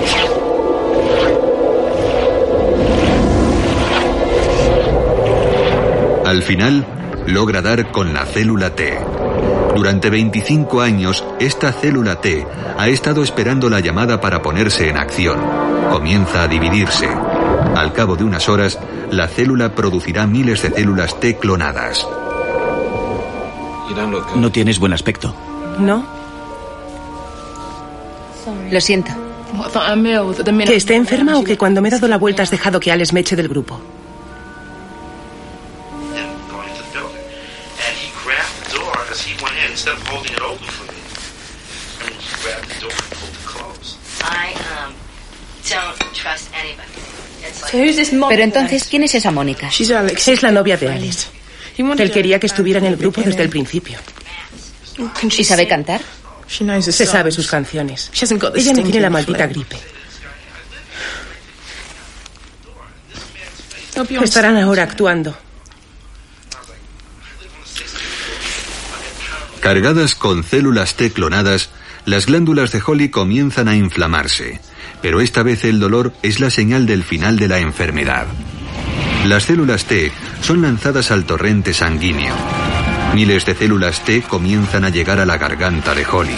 Al 6.25 6.41
final, 6.43 6.87
logra 7.25 7.61
dar 7.61 7.91
con 7.91 8.13
la 8.13 8.25
célula 8.25 8.73
T. 8.73 8.97
Durante 9.75 10.09
25 10.09 10.79
años, 10.79 11.25
esta 11.41 11.73
célula 11.73 12.21
T 12.21 12.47
ha 12.77 12.87
estado 12.87 13.21
esperando 13.21 13.69
la 13.69 13.81
llamada 13.81 14.21
para 14.21 14.41
ponerse 14.41 14.87
en 14.87 14.95
acción. 14.95 15.41
Comienza 15.91 16.43
a 16.43 16.47
dividirse. 16.47 17.09
Al 17.75 17.91
cabo 17.91 18.15
de 18.15 18.23
unas 18.23 18.47
horas, 18.47 18.79
la 19.11 19.27
célula 19.27 19.73
producirá 19.73 20.27
miles 20.27 20.61
de 20.61 20.71
células 20.71 21.19
T 21.19 21.37
clonadas. 21.37 22.05
No 24.35 24.51
tienes 24.51 24.79
buen 24.79 24.93
aspecto. 24.93 25.33
¿No? 25.79 26.05
Lo 28.71 28.81
siento. 28.81 29.11
¿Que 30.65 30.75
esté 30.75 30.95
enferma 30.95 31.37
o 31.37 31.43
que 31.43 31.57
cuando 31.57 31.81
me 31.81 31.87
he 31.87 31.91
dado 31.91 32.07
la 32.07 32.17
vuelta 32.17 32.43
has 32.43 32.51
dejado 32.51 32.79
que 32.79 32.91
Alex 32.91 33.13
me 33.13 33.21
eche 33.21 33.35
del 33.35 33.47
grupo? 33.47 33.79
Pero 48.29 48.43
entonces, 48.43 48.85
¿quién 48.85 49.03
es 49.03 49.15
esa 49.15 49.31
Mónica? 49.31 49.69
Es 49.69 50.41
la 50.43 50.51
novia 50.51 50.77
de 50.77 50.89
Alex. 50.89 51.27
Él 51.77 52.11
quería 52.11 52.39
que 52.39 52.47
estuviera 52.47 52.79
en 52.79 52.85
el 52.85 52.97
grupo 52.97 53.21
desde 53.21 53.43
el 53.43 53.49
principio. 53.49 53.97
¿Y 55.37 55.43
sabe 55.43 55.67
cantar? 55.67 56.01
Se 56.47 57.05
sabe 57.05 57.31
sus 57.31 57.47
canciones. 57.47 58.11
Ella 58.55 58.73
no 58.73 58.83
tiene 58.83 58.99
la 58.99 59.09
maldita 59.09 59.47
gripe. 59.47 59.77
Estarán 64.21 64.57
ahora 64.57 64.83
actuando. 64.83 65.35
Cargadas 69.59 70.15
con 70.15 70.43
células 70.43 70.93
T 70.95 71.11
clonadas, 71.11 71.69
las 72.07 72.25
glándulas 72.25 72.71
de 72.71 72.81
Holly 72.83 73.09
comienzan 73.09 73.67
a 73.67 73.75
inflamarse, 73.75 74.61
pero 75.01 75.19
esta 75.19 75.43
vez 75.43 75.65
el 75.65 75.77
dolor 75.77 76.13
es 76.23 76.39
la 76.39 76.49
señal 76.49 76.85
del 76.85 77.03
final 77.03 77.37
de 77.37 77.49
la 77.49 77.59
enfermedad. 77.59 78.27
Las 79.25 79.43
células 79.43 79.83
T 79.83 80.13
son 80.39 80.61
lanzadas 80.61 81.11
al 81.11 81.25
torrente 81.25 81.73
sanguíneo. 81.73 82.33
Miles 83.13 83.45
de 83.45 83.55
células 83.55 84.05
T 84.05 84.21
comienzan 84.21 84.85
a 84.85 84.89
llegar 84.89 85.19
a 85.19 85.25
la 85.25 85.37
garganta 85.37 85.93
de 85.93 86.05
Holly. 86.05 86.37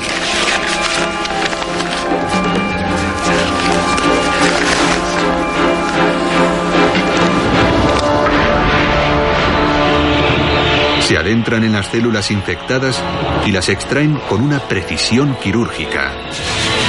Se 11.10 11.18
adentran 11.18 11.64
en 11.64 11.72
las 11.72 11.88
células 11.88 12.30
infectadas 12.30 13.04
y 13.44 13.52
las 13.52 13.68
extraen 13.68 14.20
con 14.30 14.42
una 14.42 14.60
precisión 14.60 15.36
quirúrgica. 15.42 16.14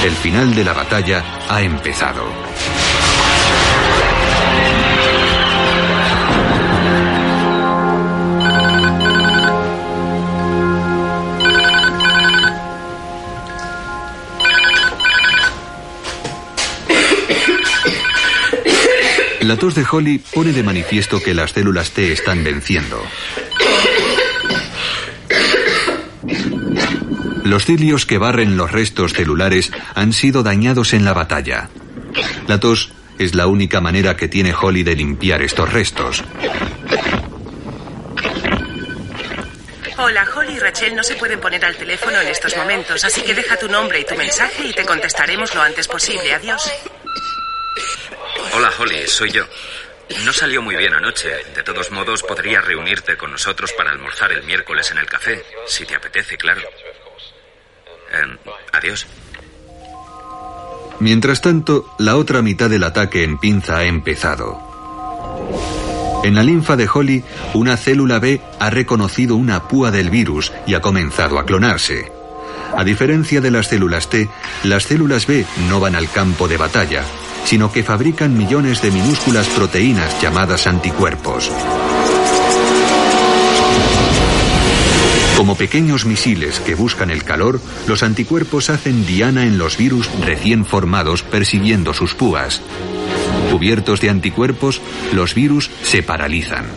El 0.05 0.11
final 0.11 0.53
de 0.53 0.63
la 0.63 0.73
batalla 0.73 1.23
ha 1.49 1.63
empezado. 1.63 2.23
La 19.39 19.57
tos 19.57 19.73
de 19.73 19.83
Holly 19.91 20.19
pone 20.19 20.51
de 20.51 20.61
manifiesto 20.61 21.19
que 21.23 21.33
las 21.33 21.53
células 21.53 21.89
T 21.89 22.11
están 22.11 22.43
venciendo. 22.43 23.01
Los 27.51 27.65
cilios 27.65 28.05
que 28.05 28.17
barren 28.17 28.55
los 28.55 28.71
restos 28.71 29.11
celulares 29.11 29.73
han 29.93 30.13
sido 30.13 30.41
dañados 30.41 30.93
en 30.93 31.03
la 31.03 31.11
batalla. 31.11 31.67
La 32.47 32.61
tos 32.61 32.93
es 33.19 33.35
la 33.35 33.47
única 33.47 33.81
manera 33.81 34.15
que 34.15 34.29
tiene 34.29 34.53
Holly 34.53 34.83
de 34.83 34.95
limpiar 34.95 35.41
estos 35.41 35.73
restos. 35.73 36.23
Hola, 39.97 40.25
Holly 40.33 40.53
y 40.53 40.59
Rachel 40.59 40.95
no 40.95 41.03
se 41.03 41.15
pueden 41.15 41.41
poner 41.41 41.65
al 41.65 41.75
teléfono 41.75 42.21
en 42.21 42.29
estos 42.29 42.55
momentos, 42.55 43.03
así 43.03 43.21
que 43.21 43.33
deja 43.33 43.57
tu 43.57 43.67
nombre 43.67 43.99
y 43.99 44.05
tu 44.05 44.15
mensaje 44.15 44.69
y 44.69 44.71
te 44.71 44.85
contestaremos 44.85 45.53
lo 45.53 45.61
antes 45.61 45.89
posible. 45.89 46.33
Adiós. 46.33 46.71
Hola, 48.53 48.71
Holly, 48.79 49.05
soy 49.07 49.29
yo. 49.29 49.43
No 50.23 50.31
salió 50.31 50.61
muy 50.61 50.77
bien 50.77 50.93
anoche. 50.93 51.29
De 51.53 51.63
todos 51.63 51.91
modos, 51.91 52.23
podría 52.23 52.61
reunirte 52.61 53.17
con 53.17 53.29
nosotros 53.29 53.73
para 53.73 53.91
almorzar 53.91 54.31
el 54.31 54.43
miércoles 54.43 54.89
en 54.91 54.99
el 54.99 55.05
café, 55.05 55.43
si 55.67 55.85
te 55.85 55.95
apetece, 55.95 56.37
claro. 56.37 56.61
Em, 58.11 58.37
adiós. 58.73 59.07
Mientras 60.99 61.41
tanto, 61.41 61.87
la 61.97 62.15
otra 62.15 62.41
mitad 62.41 62.69
del 62.69 62.83
ataque 62.83 63.23
en 63.23 63.37
pinza 63.37 63.77
ha 63.77 63.85
empezado. 63.85 64.71
En 66.23 66.35
la 66.35 66.43
linfa 66.43 66.75
de 66.75 66.87
Holly, 66.93 67.23
una 67.55 67.77
célula 67.77 68.19
B 68.19 68.39
ha 68.59 68.69
reconocido 68.69 69.35
una 69.35 69.67
púa 69.67 69.89
del 69.89 70.11
virus 70.11 70.51
y 70.67 70.75
ha 70.75 70.81
comenzado 70.81 71.39
a 71.39 71.45
clonarse. 71.45 72.11
A 72.77 72.83
diferencia 72.83 73.41
de 73.41 73.51
las 73.51 73.67
células 73.67 74.09
T, 74.09 74.29
las 74.63 74.83
células 74.83 75.25
B 75.25 75.45
no 75.67 75.79
van 75.79 75.95
al 75.95 76.09
campo 76.09 76.47
de 76.47 76.57
batalla, 76.57 77.03
sino 77.45 77.71
que 77.71 77.83
fabrican 77.83 78.37
millones 78.37 78.81
de 78.81 78.91
minúsculas 78.91 79.47
proteínas 79.47 80.21
llamadas 80.21 80.67
anticuerpos. 80.67 81.51
Como 85.41 85.55
pequeños 85.55 86.05
misiles 86.05 86.59
que 86.59 86.75
buscan 86.75 87.09
el 87.09 87.23
calor, 87.23 87.59
los 87.87 88.03
anticuerpos 88.03 88.69
hacen 88.69 89.07
diana 89.07 89.47
en 89.47 89.57
los 89.57 89.75
virus 89.75 90.07
recién 90.23 90.65
formados 90.65 91.23
persiguiendo 91.23 91.95
sus 91.95 92.13
púas. 92.13 92.61
Cubiertos 93.49 94.01
de 94.01 94.11
anticuerpos, 94.11 94.83
los 95.13 95.33
virus 95.33 95.71
se 95.81 96.03
paralizan. 96.03 96.67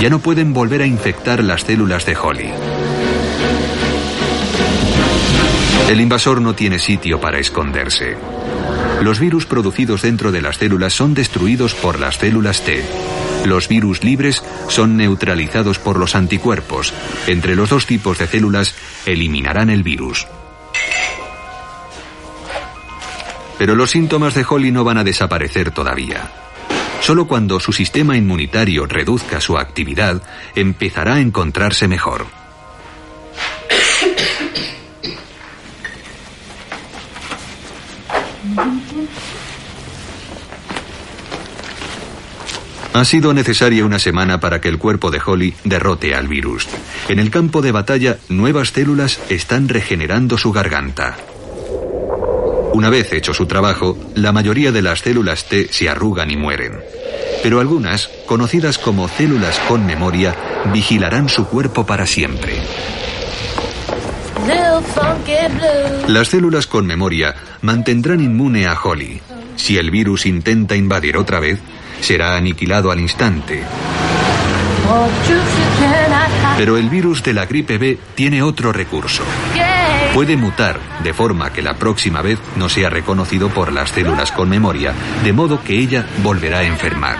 Ya 0.00 0.08
no 0.08 0.20
pueden 0.20 0.54
volver 0.54 0.82
a 0.82 0.86
infectar 0.86 1.42
las 1.42 1.64
células 1.64 2.06
de 2.06 2.16
Holly. 2.16 2.50
El 5.88 6.00
invasor 6.00 6.40
no 6.40 6.54
tiene 6.54 6.78
sitio 6.78 7.20
para 7.20 7.40
esconderse. 7.40 8.16
Los 9.02 9.18
virus 9.18 9.46
producidos 9.46 10.02
dentro 10.02 10.30
de 10.30 10.42
las 10.42 10.58
células 10.58 10.92
son 10.92 11.12
destruidos 11.12 11.74
por 11.74 11.98
las 11.98 12.18
células 12.18 12.62
T. 12.62 12.84
Los 13.44 13.68
virus 13.68 14.04
libres 14.04 14.42
son 14.68 14.96
neutralizados 14.96 15.78
por 15.78 15.98
los 15.98 16.14
anticuerpos. 16.14 16.92
Entre 17.26 17.56
los 17.56 17.70
dos 17.70 17.86
tipos 17.86 18.18
de 18.18 18.26
células 18.26 18.74
eliminarán 19.06 19.70
el 19.70 19.82
virus. 19.82 20.26
Pero 23.58 23.74
los 23.74 23.90
síntomas 23.90 24.34
de 24.34 24.46
Holly 24.48 24.70
no 24.70 24.84
van 24.84 24.98
a 24.98 25.04
desaparecer 25.04 25.72
todavía. 25.72 26.30
Solo 27.00 27.26
cuando 27.26 27.58
su 27.58 27.72
sistema 27.72 28.16
inmunitario 28.16 28.86
reduzca 28.86 29.40
su 29.40 29.56
actividad, 29.56 30.22
empezará 30.54 31.14
a 31.14 31.20
encontrarse 31.20 31.88
mejor. 31.88 32.37
Ha 42.94 43.04
sido 43.04 43.32
necesaria 43.34 43.84
una 43.84 43.98
semana 43.98 44.40
para 44.40 44.60
que 44.60 44.68
el 44.68 44.78
cuerpo 44.78 45.10
de 45.10 45.20
Holly 45.24 45.54
derrote 45.64 46.14
al 46.14 46.26
virus. 46.26 46.66
En 47.08 47.18
el 47.18 47.30
campo 47.30 47.62
de 47.62 47.72
batalla, 47.72 48.18
nuevas 48.28 48.72
células 48.72 49.20
están 49.28 49.68
regenerando 49.68 50.38
su 50.38 50.52
garganta. 50.52 51.16
Una 52.72 52.90
vez 52.90 53.12
hecho 53.12 53.34
su 53.34 53.46
trabajo, 53.46 53.98
la 54.14 54.32
mayoría 54.32 54.72
de 54.72 54.82
las 54.82 55.00
células 55.00 55.48
T 55.48 55.68
se 55.70 55.88
arrugan 55.88 56.30
y 56.30 56.36
mueren. 56.36 56.78
Pero 57.42 57.60
algunas, 57.60 58.08
conocidas 58.26 58.78
como 58.78 59.08
células 59.08 59.58
con 59.68 59.86
memoria, 59.86 60.34
vigilarán 60.72 61.28
su 61.28 61.46
cuerpo 61.46 61.86
para 61.86 62.06
siempre. 62.06 62.54
Las 66.06 66.28
células 66.28 66.66
con 66.66 66.86
memoria 66.86 67.34
mantendrán 67.62 68.20
inmune 68.20 68.66
a 68.66 68.80
Holly. 68.80 69.20
Si 69.56 69.76
el 69.76 69.90
virus 69.90 70.26
intenta 70.26 70.76
invadir 70.76 71.16
otra 71.16 71.40
vez, 71.40 71.58
será 72.00 72.36
aniquilado 72.36 72.90
al 72.90 73.00
instante. 73.00 73.62
Pero 76.56 76.76
el 76.76 76.88
virus 76.88 77.22
de 77.22 77.34
la 77.34 77.46
gripe 77.46 77.78
B 77.78 77.98
tiene 78.14 78.42
otro 78.42 78.72
recurso. 78.72 79.22
Puede 80.14 80.36
mutar 80.36 80.80
de 81.04 81.12
forma 81.12 81.52
que 81.52 81.62
la 81.62 81.74
próxima 81.74 82.22
vez 82.22 82.38
no 82.56 82.68
sea 82.68 82.90
reconocido 82.90 83.48
por 83.50 83.72
las 83.72 83.90
células 83.90 84.32
con 84.32 84.48
memoria, 84.48 84.92
de 85.22 85.32
modo 85.32 85.62
que 85.62 85.78
ella 85.78 86.06
volverá 86.22 86.60
a 86.60 86.64
enfermar. 86.64 87.16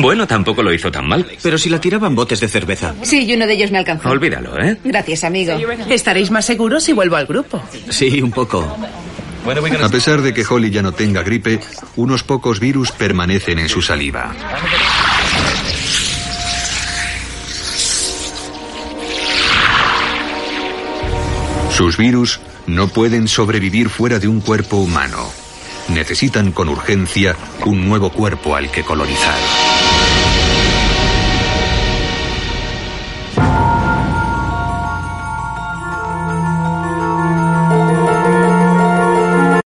Bueno, 0.00 0.26
tampoco 0.26 0.62
lo 0.62 0.72
hizo 0.72 0.90
tan 0.90 1.06
mal. 1.06 1.26
Pero 1.42 1.58
si 1.58 1.68
la 1.68 1.80
tiraban 1.80 2.14
botes 2.14 2.40
de 2.40 2.48
cerveza. 2.48 2.94
Sí, 3.02 3.24
y 3.24 3.34
uno 3.34 3.46
de 3.46 3.54
ellos 3.54 3.70
me 3.70 3.78
alcanzó. 3.78 4.08
Olvídalo, 4.08 4.58
¿eh? 4.58 4.78
Gracias, 4.84 5.24
amigo. 5.24 5.54
Estaréis 5.88 6.30
más 6.30 6.44
seguros 6.44 6.84
si 6.84 6.92
vuelvo 6.92 7.16
al 7.16 7.26
grupo. 7.26 7.62
Sí, 7.90 8.22
un 8.22 8.30
poco. 8.30 8.76
A 9.44 9.88
pesar 9.88 10.22
de 10.22 10.32
que 10.32 10.44
Holly 10.48 10.70
ya 10.70 10.82
no 10.82 10.92
tenga 10.92 11.22
gripe, 11.22 11.60
unos 11.96 12.22
pocos 12.22 12.60
virus 12.60 12.92
permanecen 12.92 13.58
en 13.58 13.68
su 13.68 13.82
saliva. 13.82 14.32
Sus 21.70 21.96
virus 21.96 22.40
no 22.66 22.88
pueden 22.88 23.26
sobrevivir 23.26 23.88
fuera 23.88 24.18
de 24.18 24.28
un 24.28 24.40
cuerpo 24.40 24.76
humano. 24.76 25.30
Necesitan 25.88 26.52
con 26.52 26.68
urgencia 26.68 27.34
un 27.64 27.88
nuevo 27.88 28.10
cuerpo 28.10 28.54
al 28.54 28.70
que 28.70 28.84
colonizar. 28.84 29.71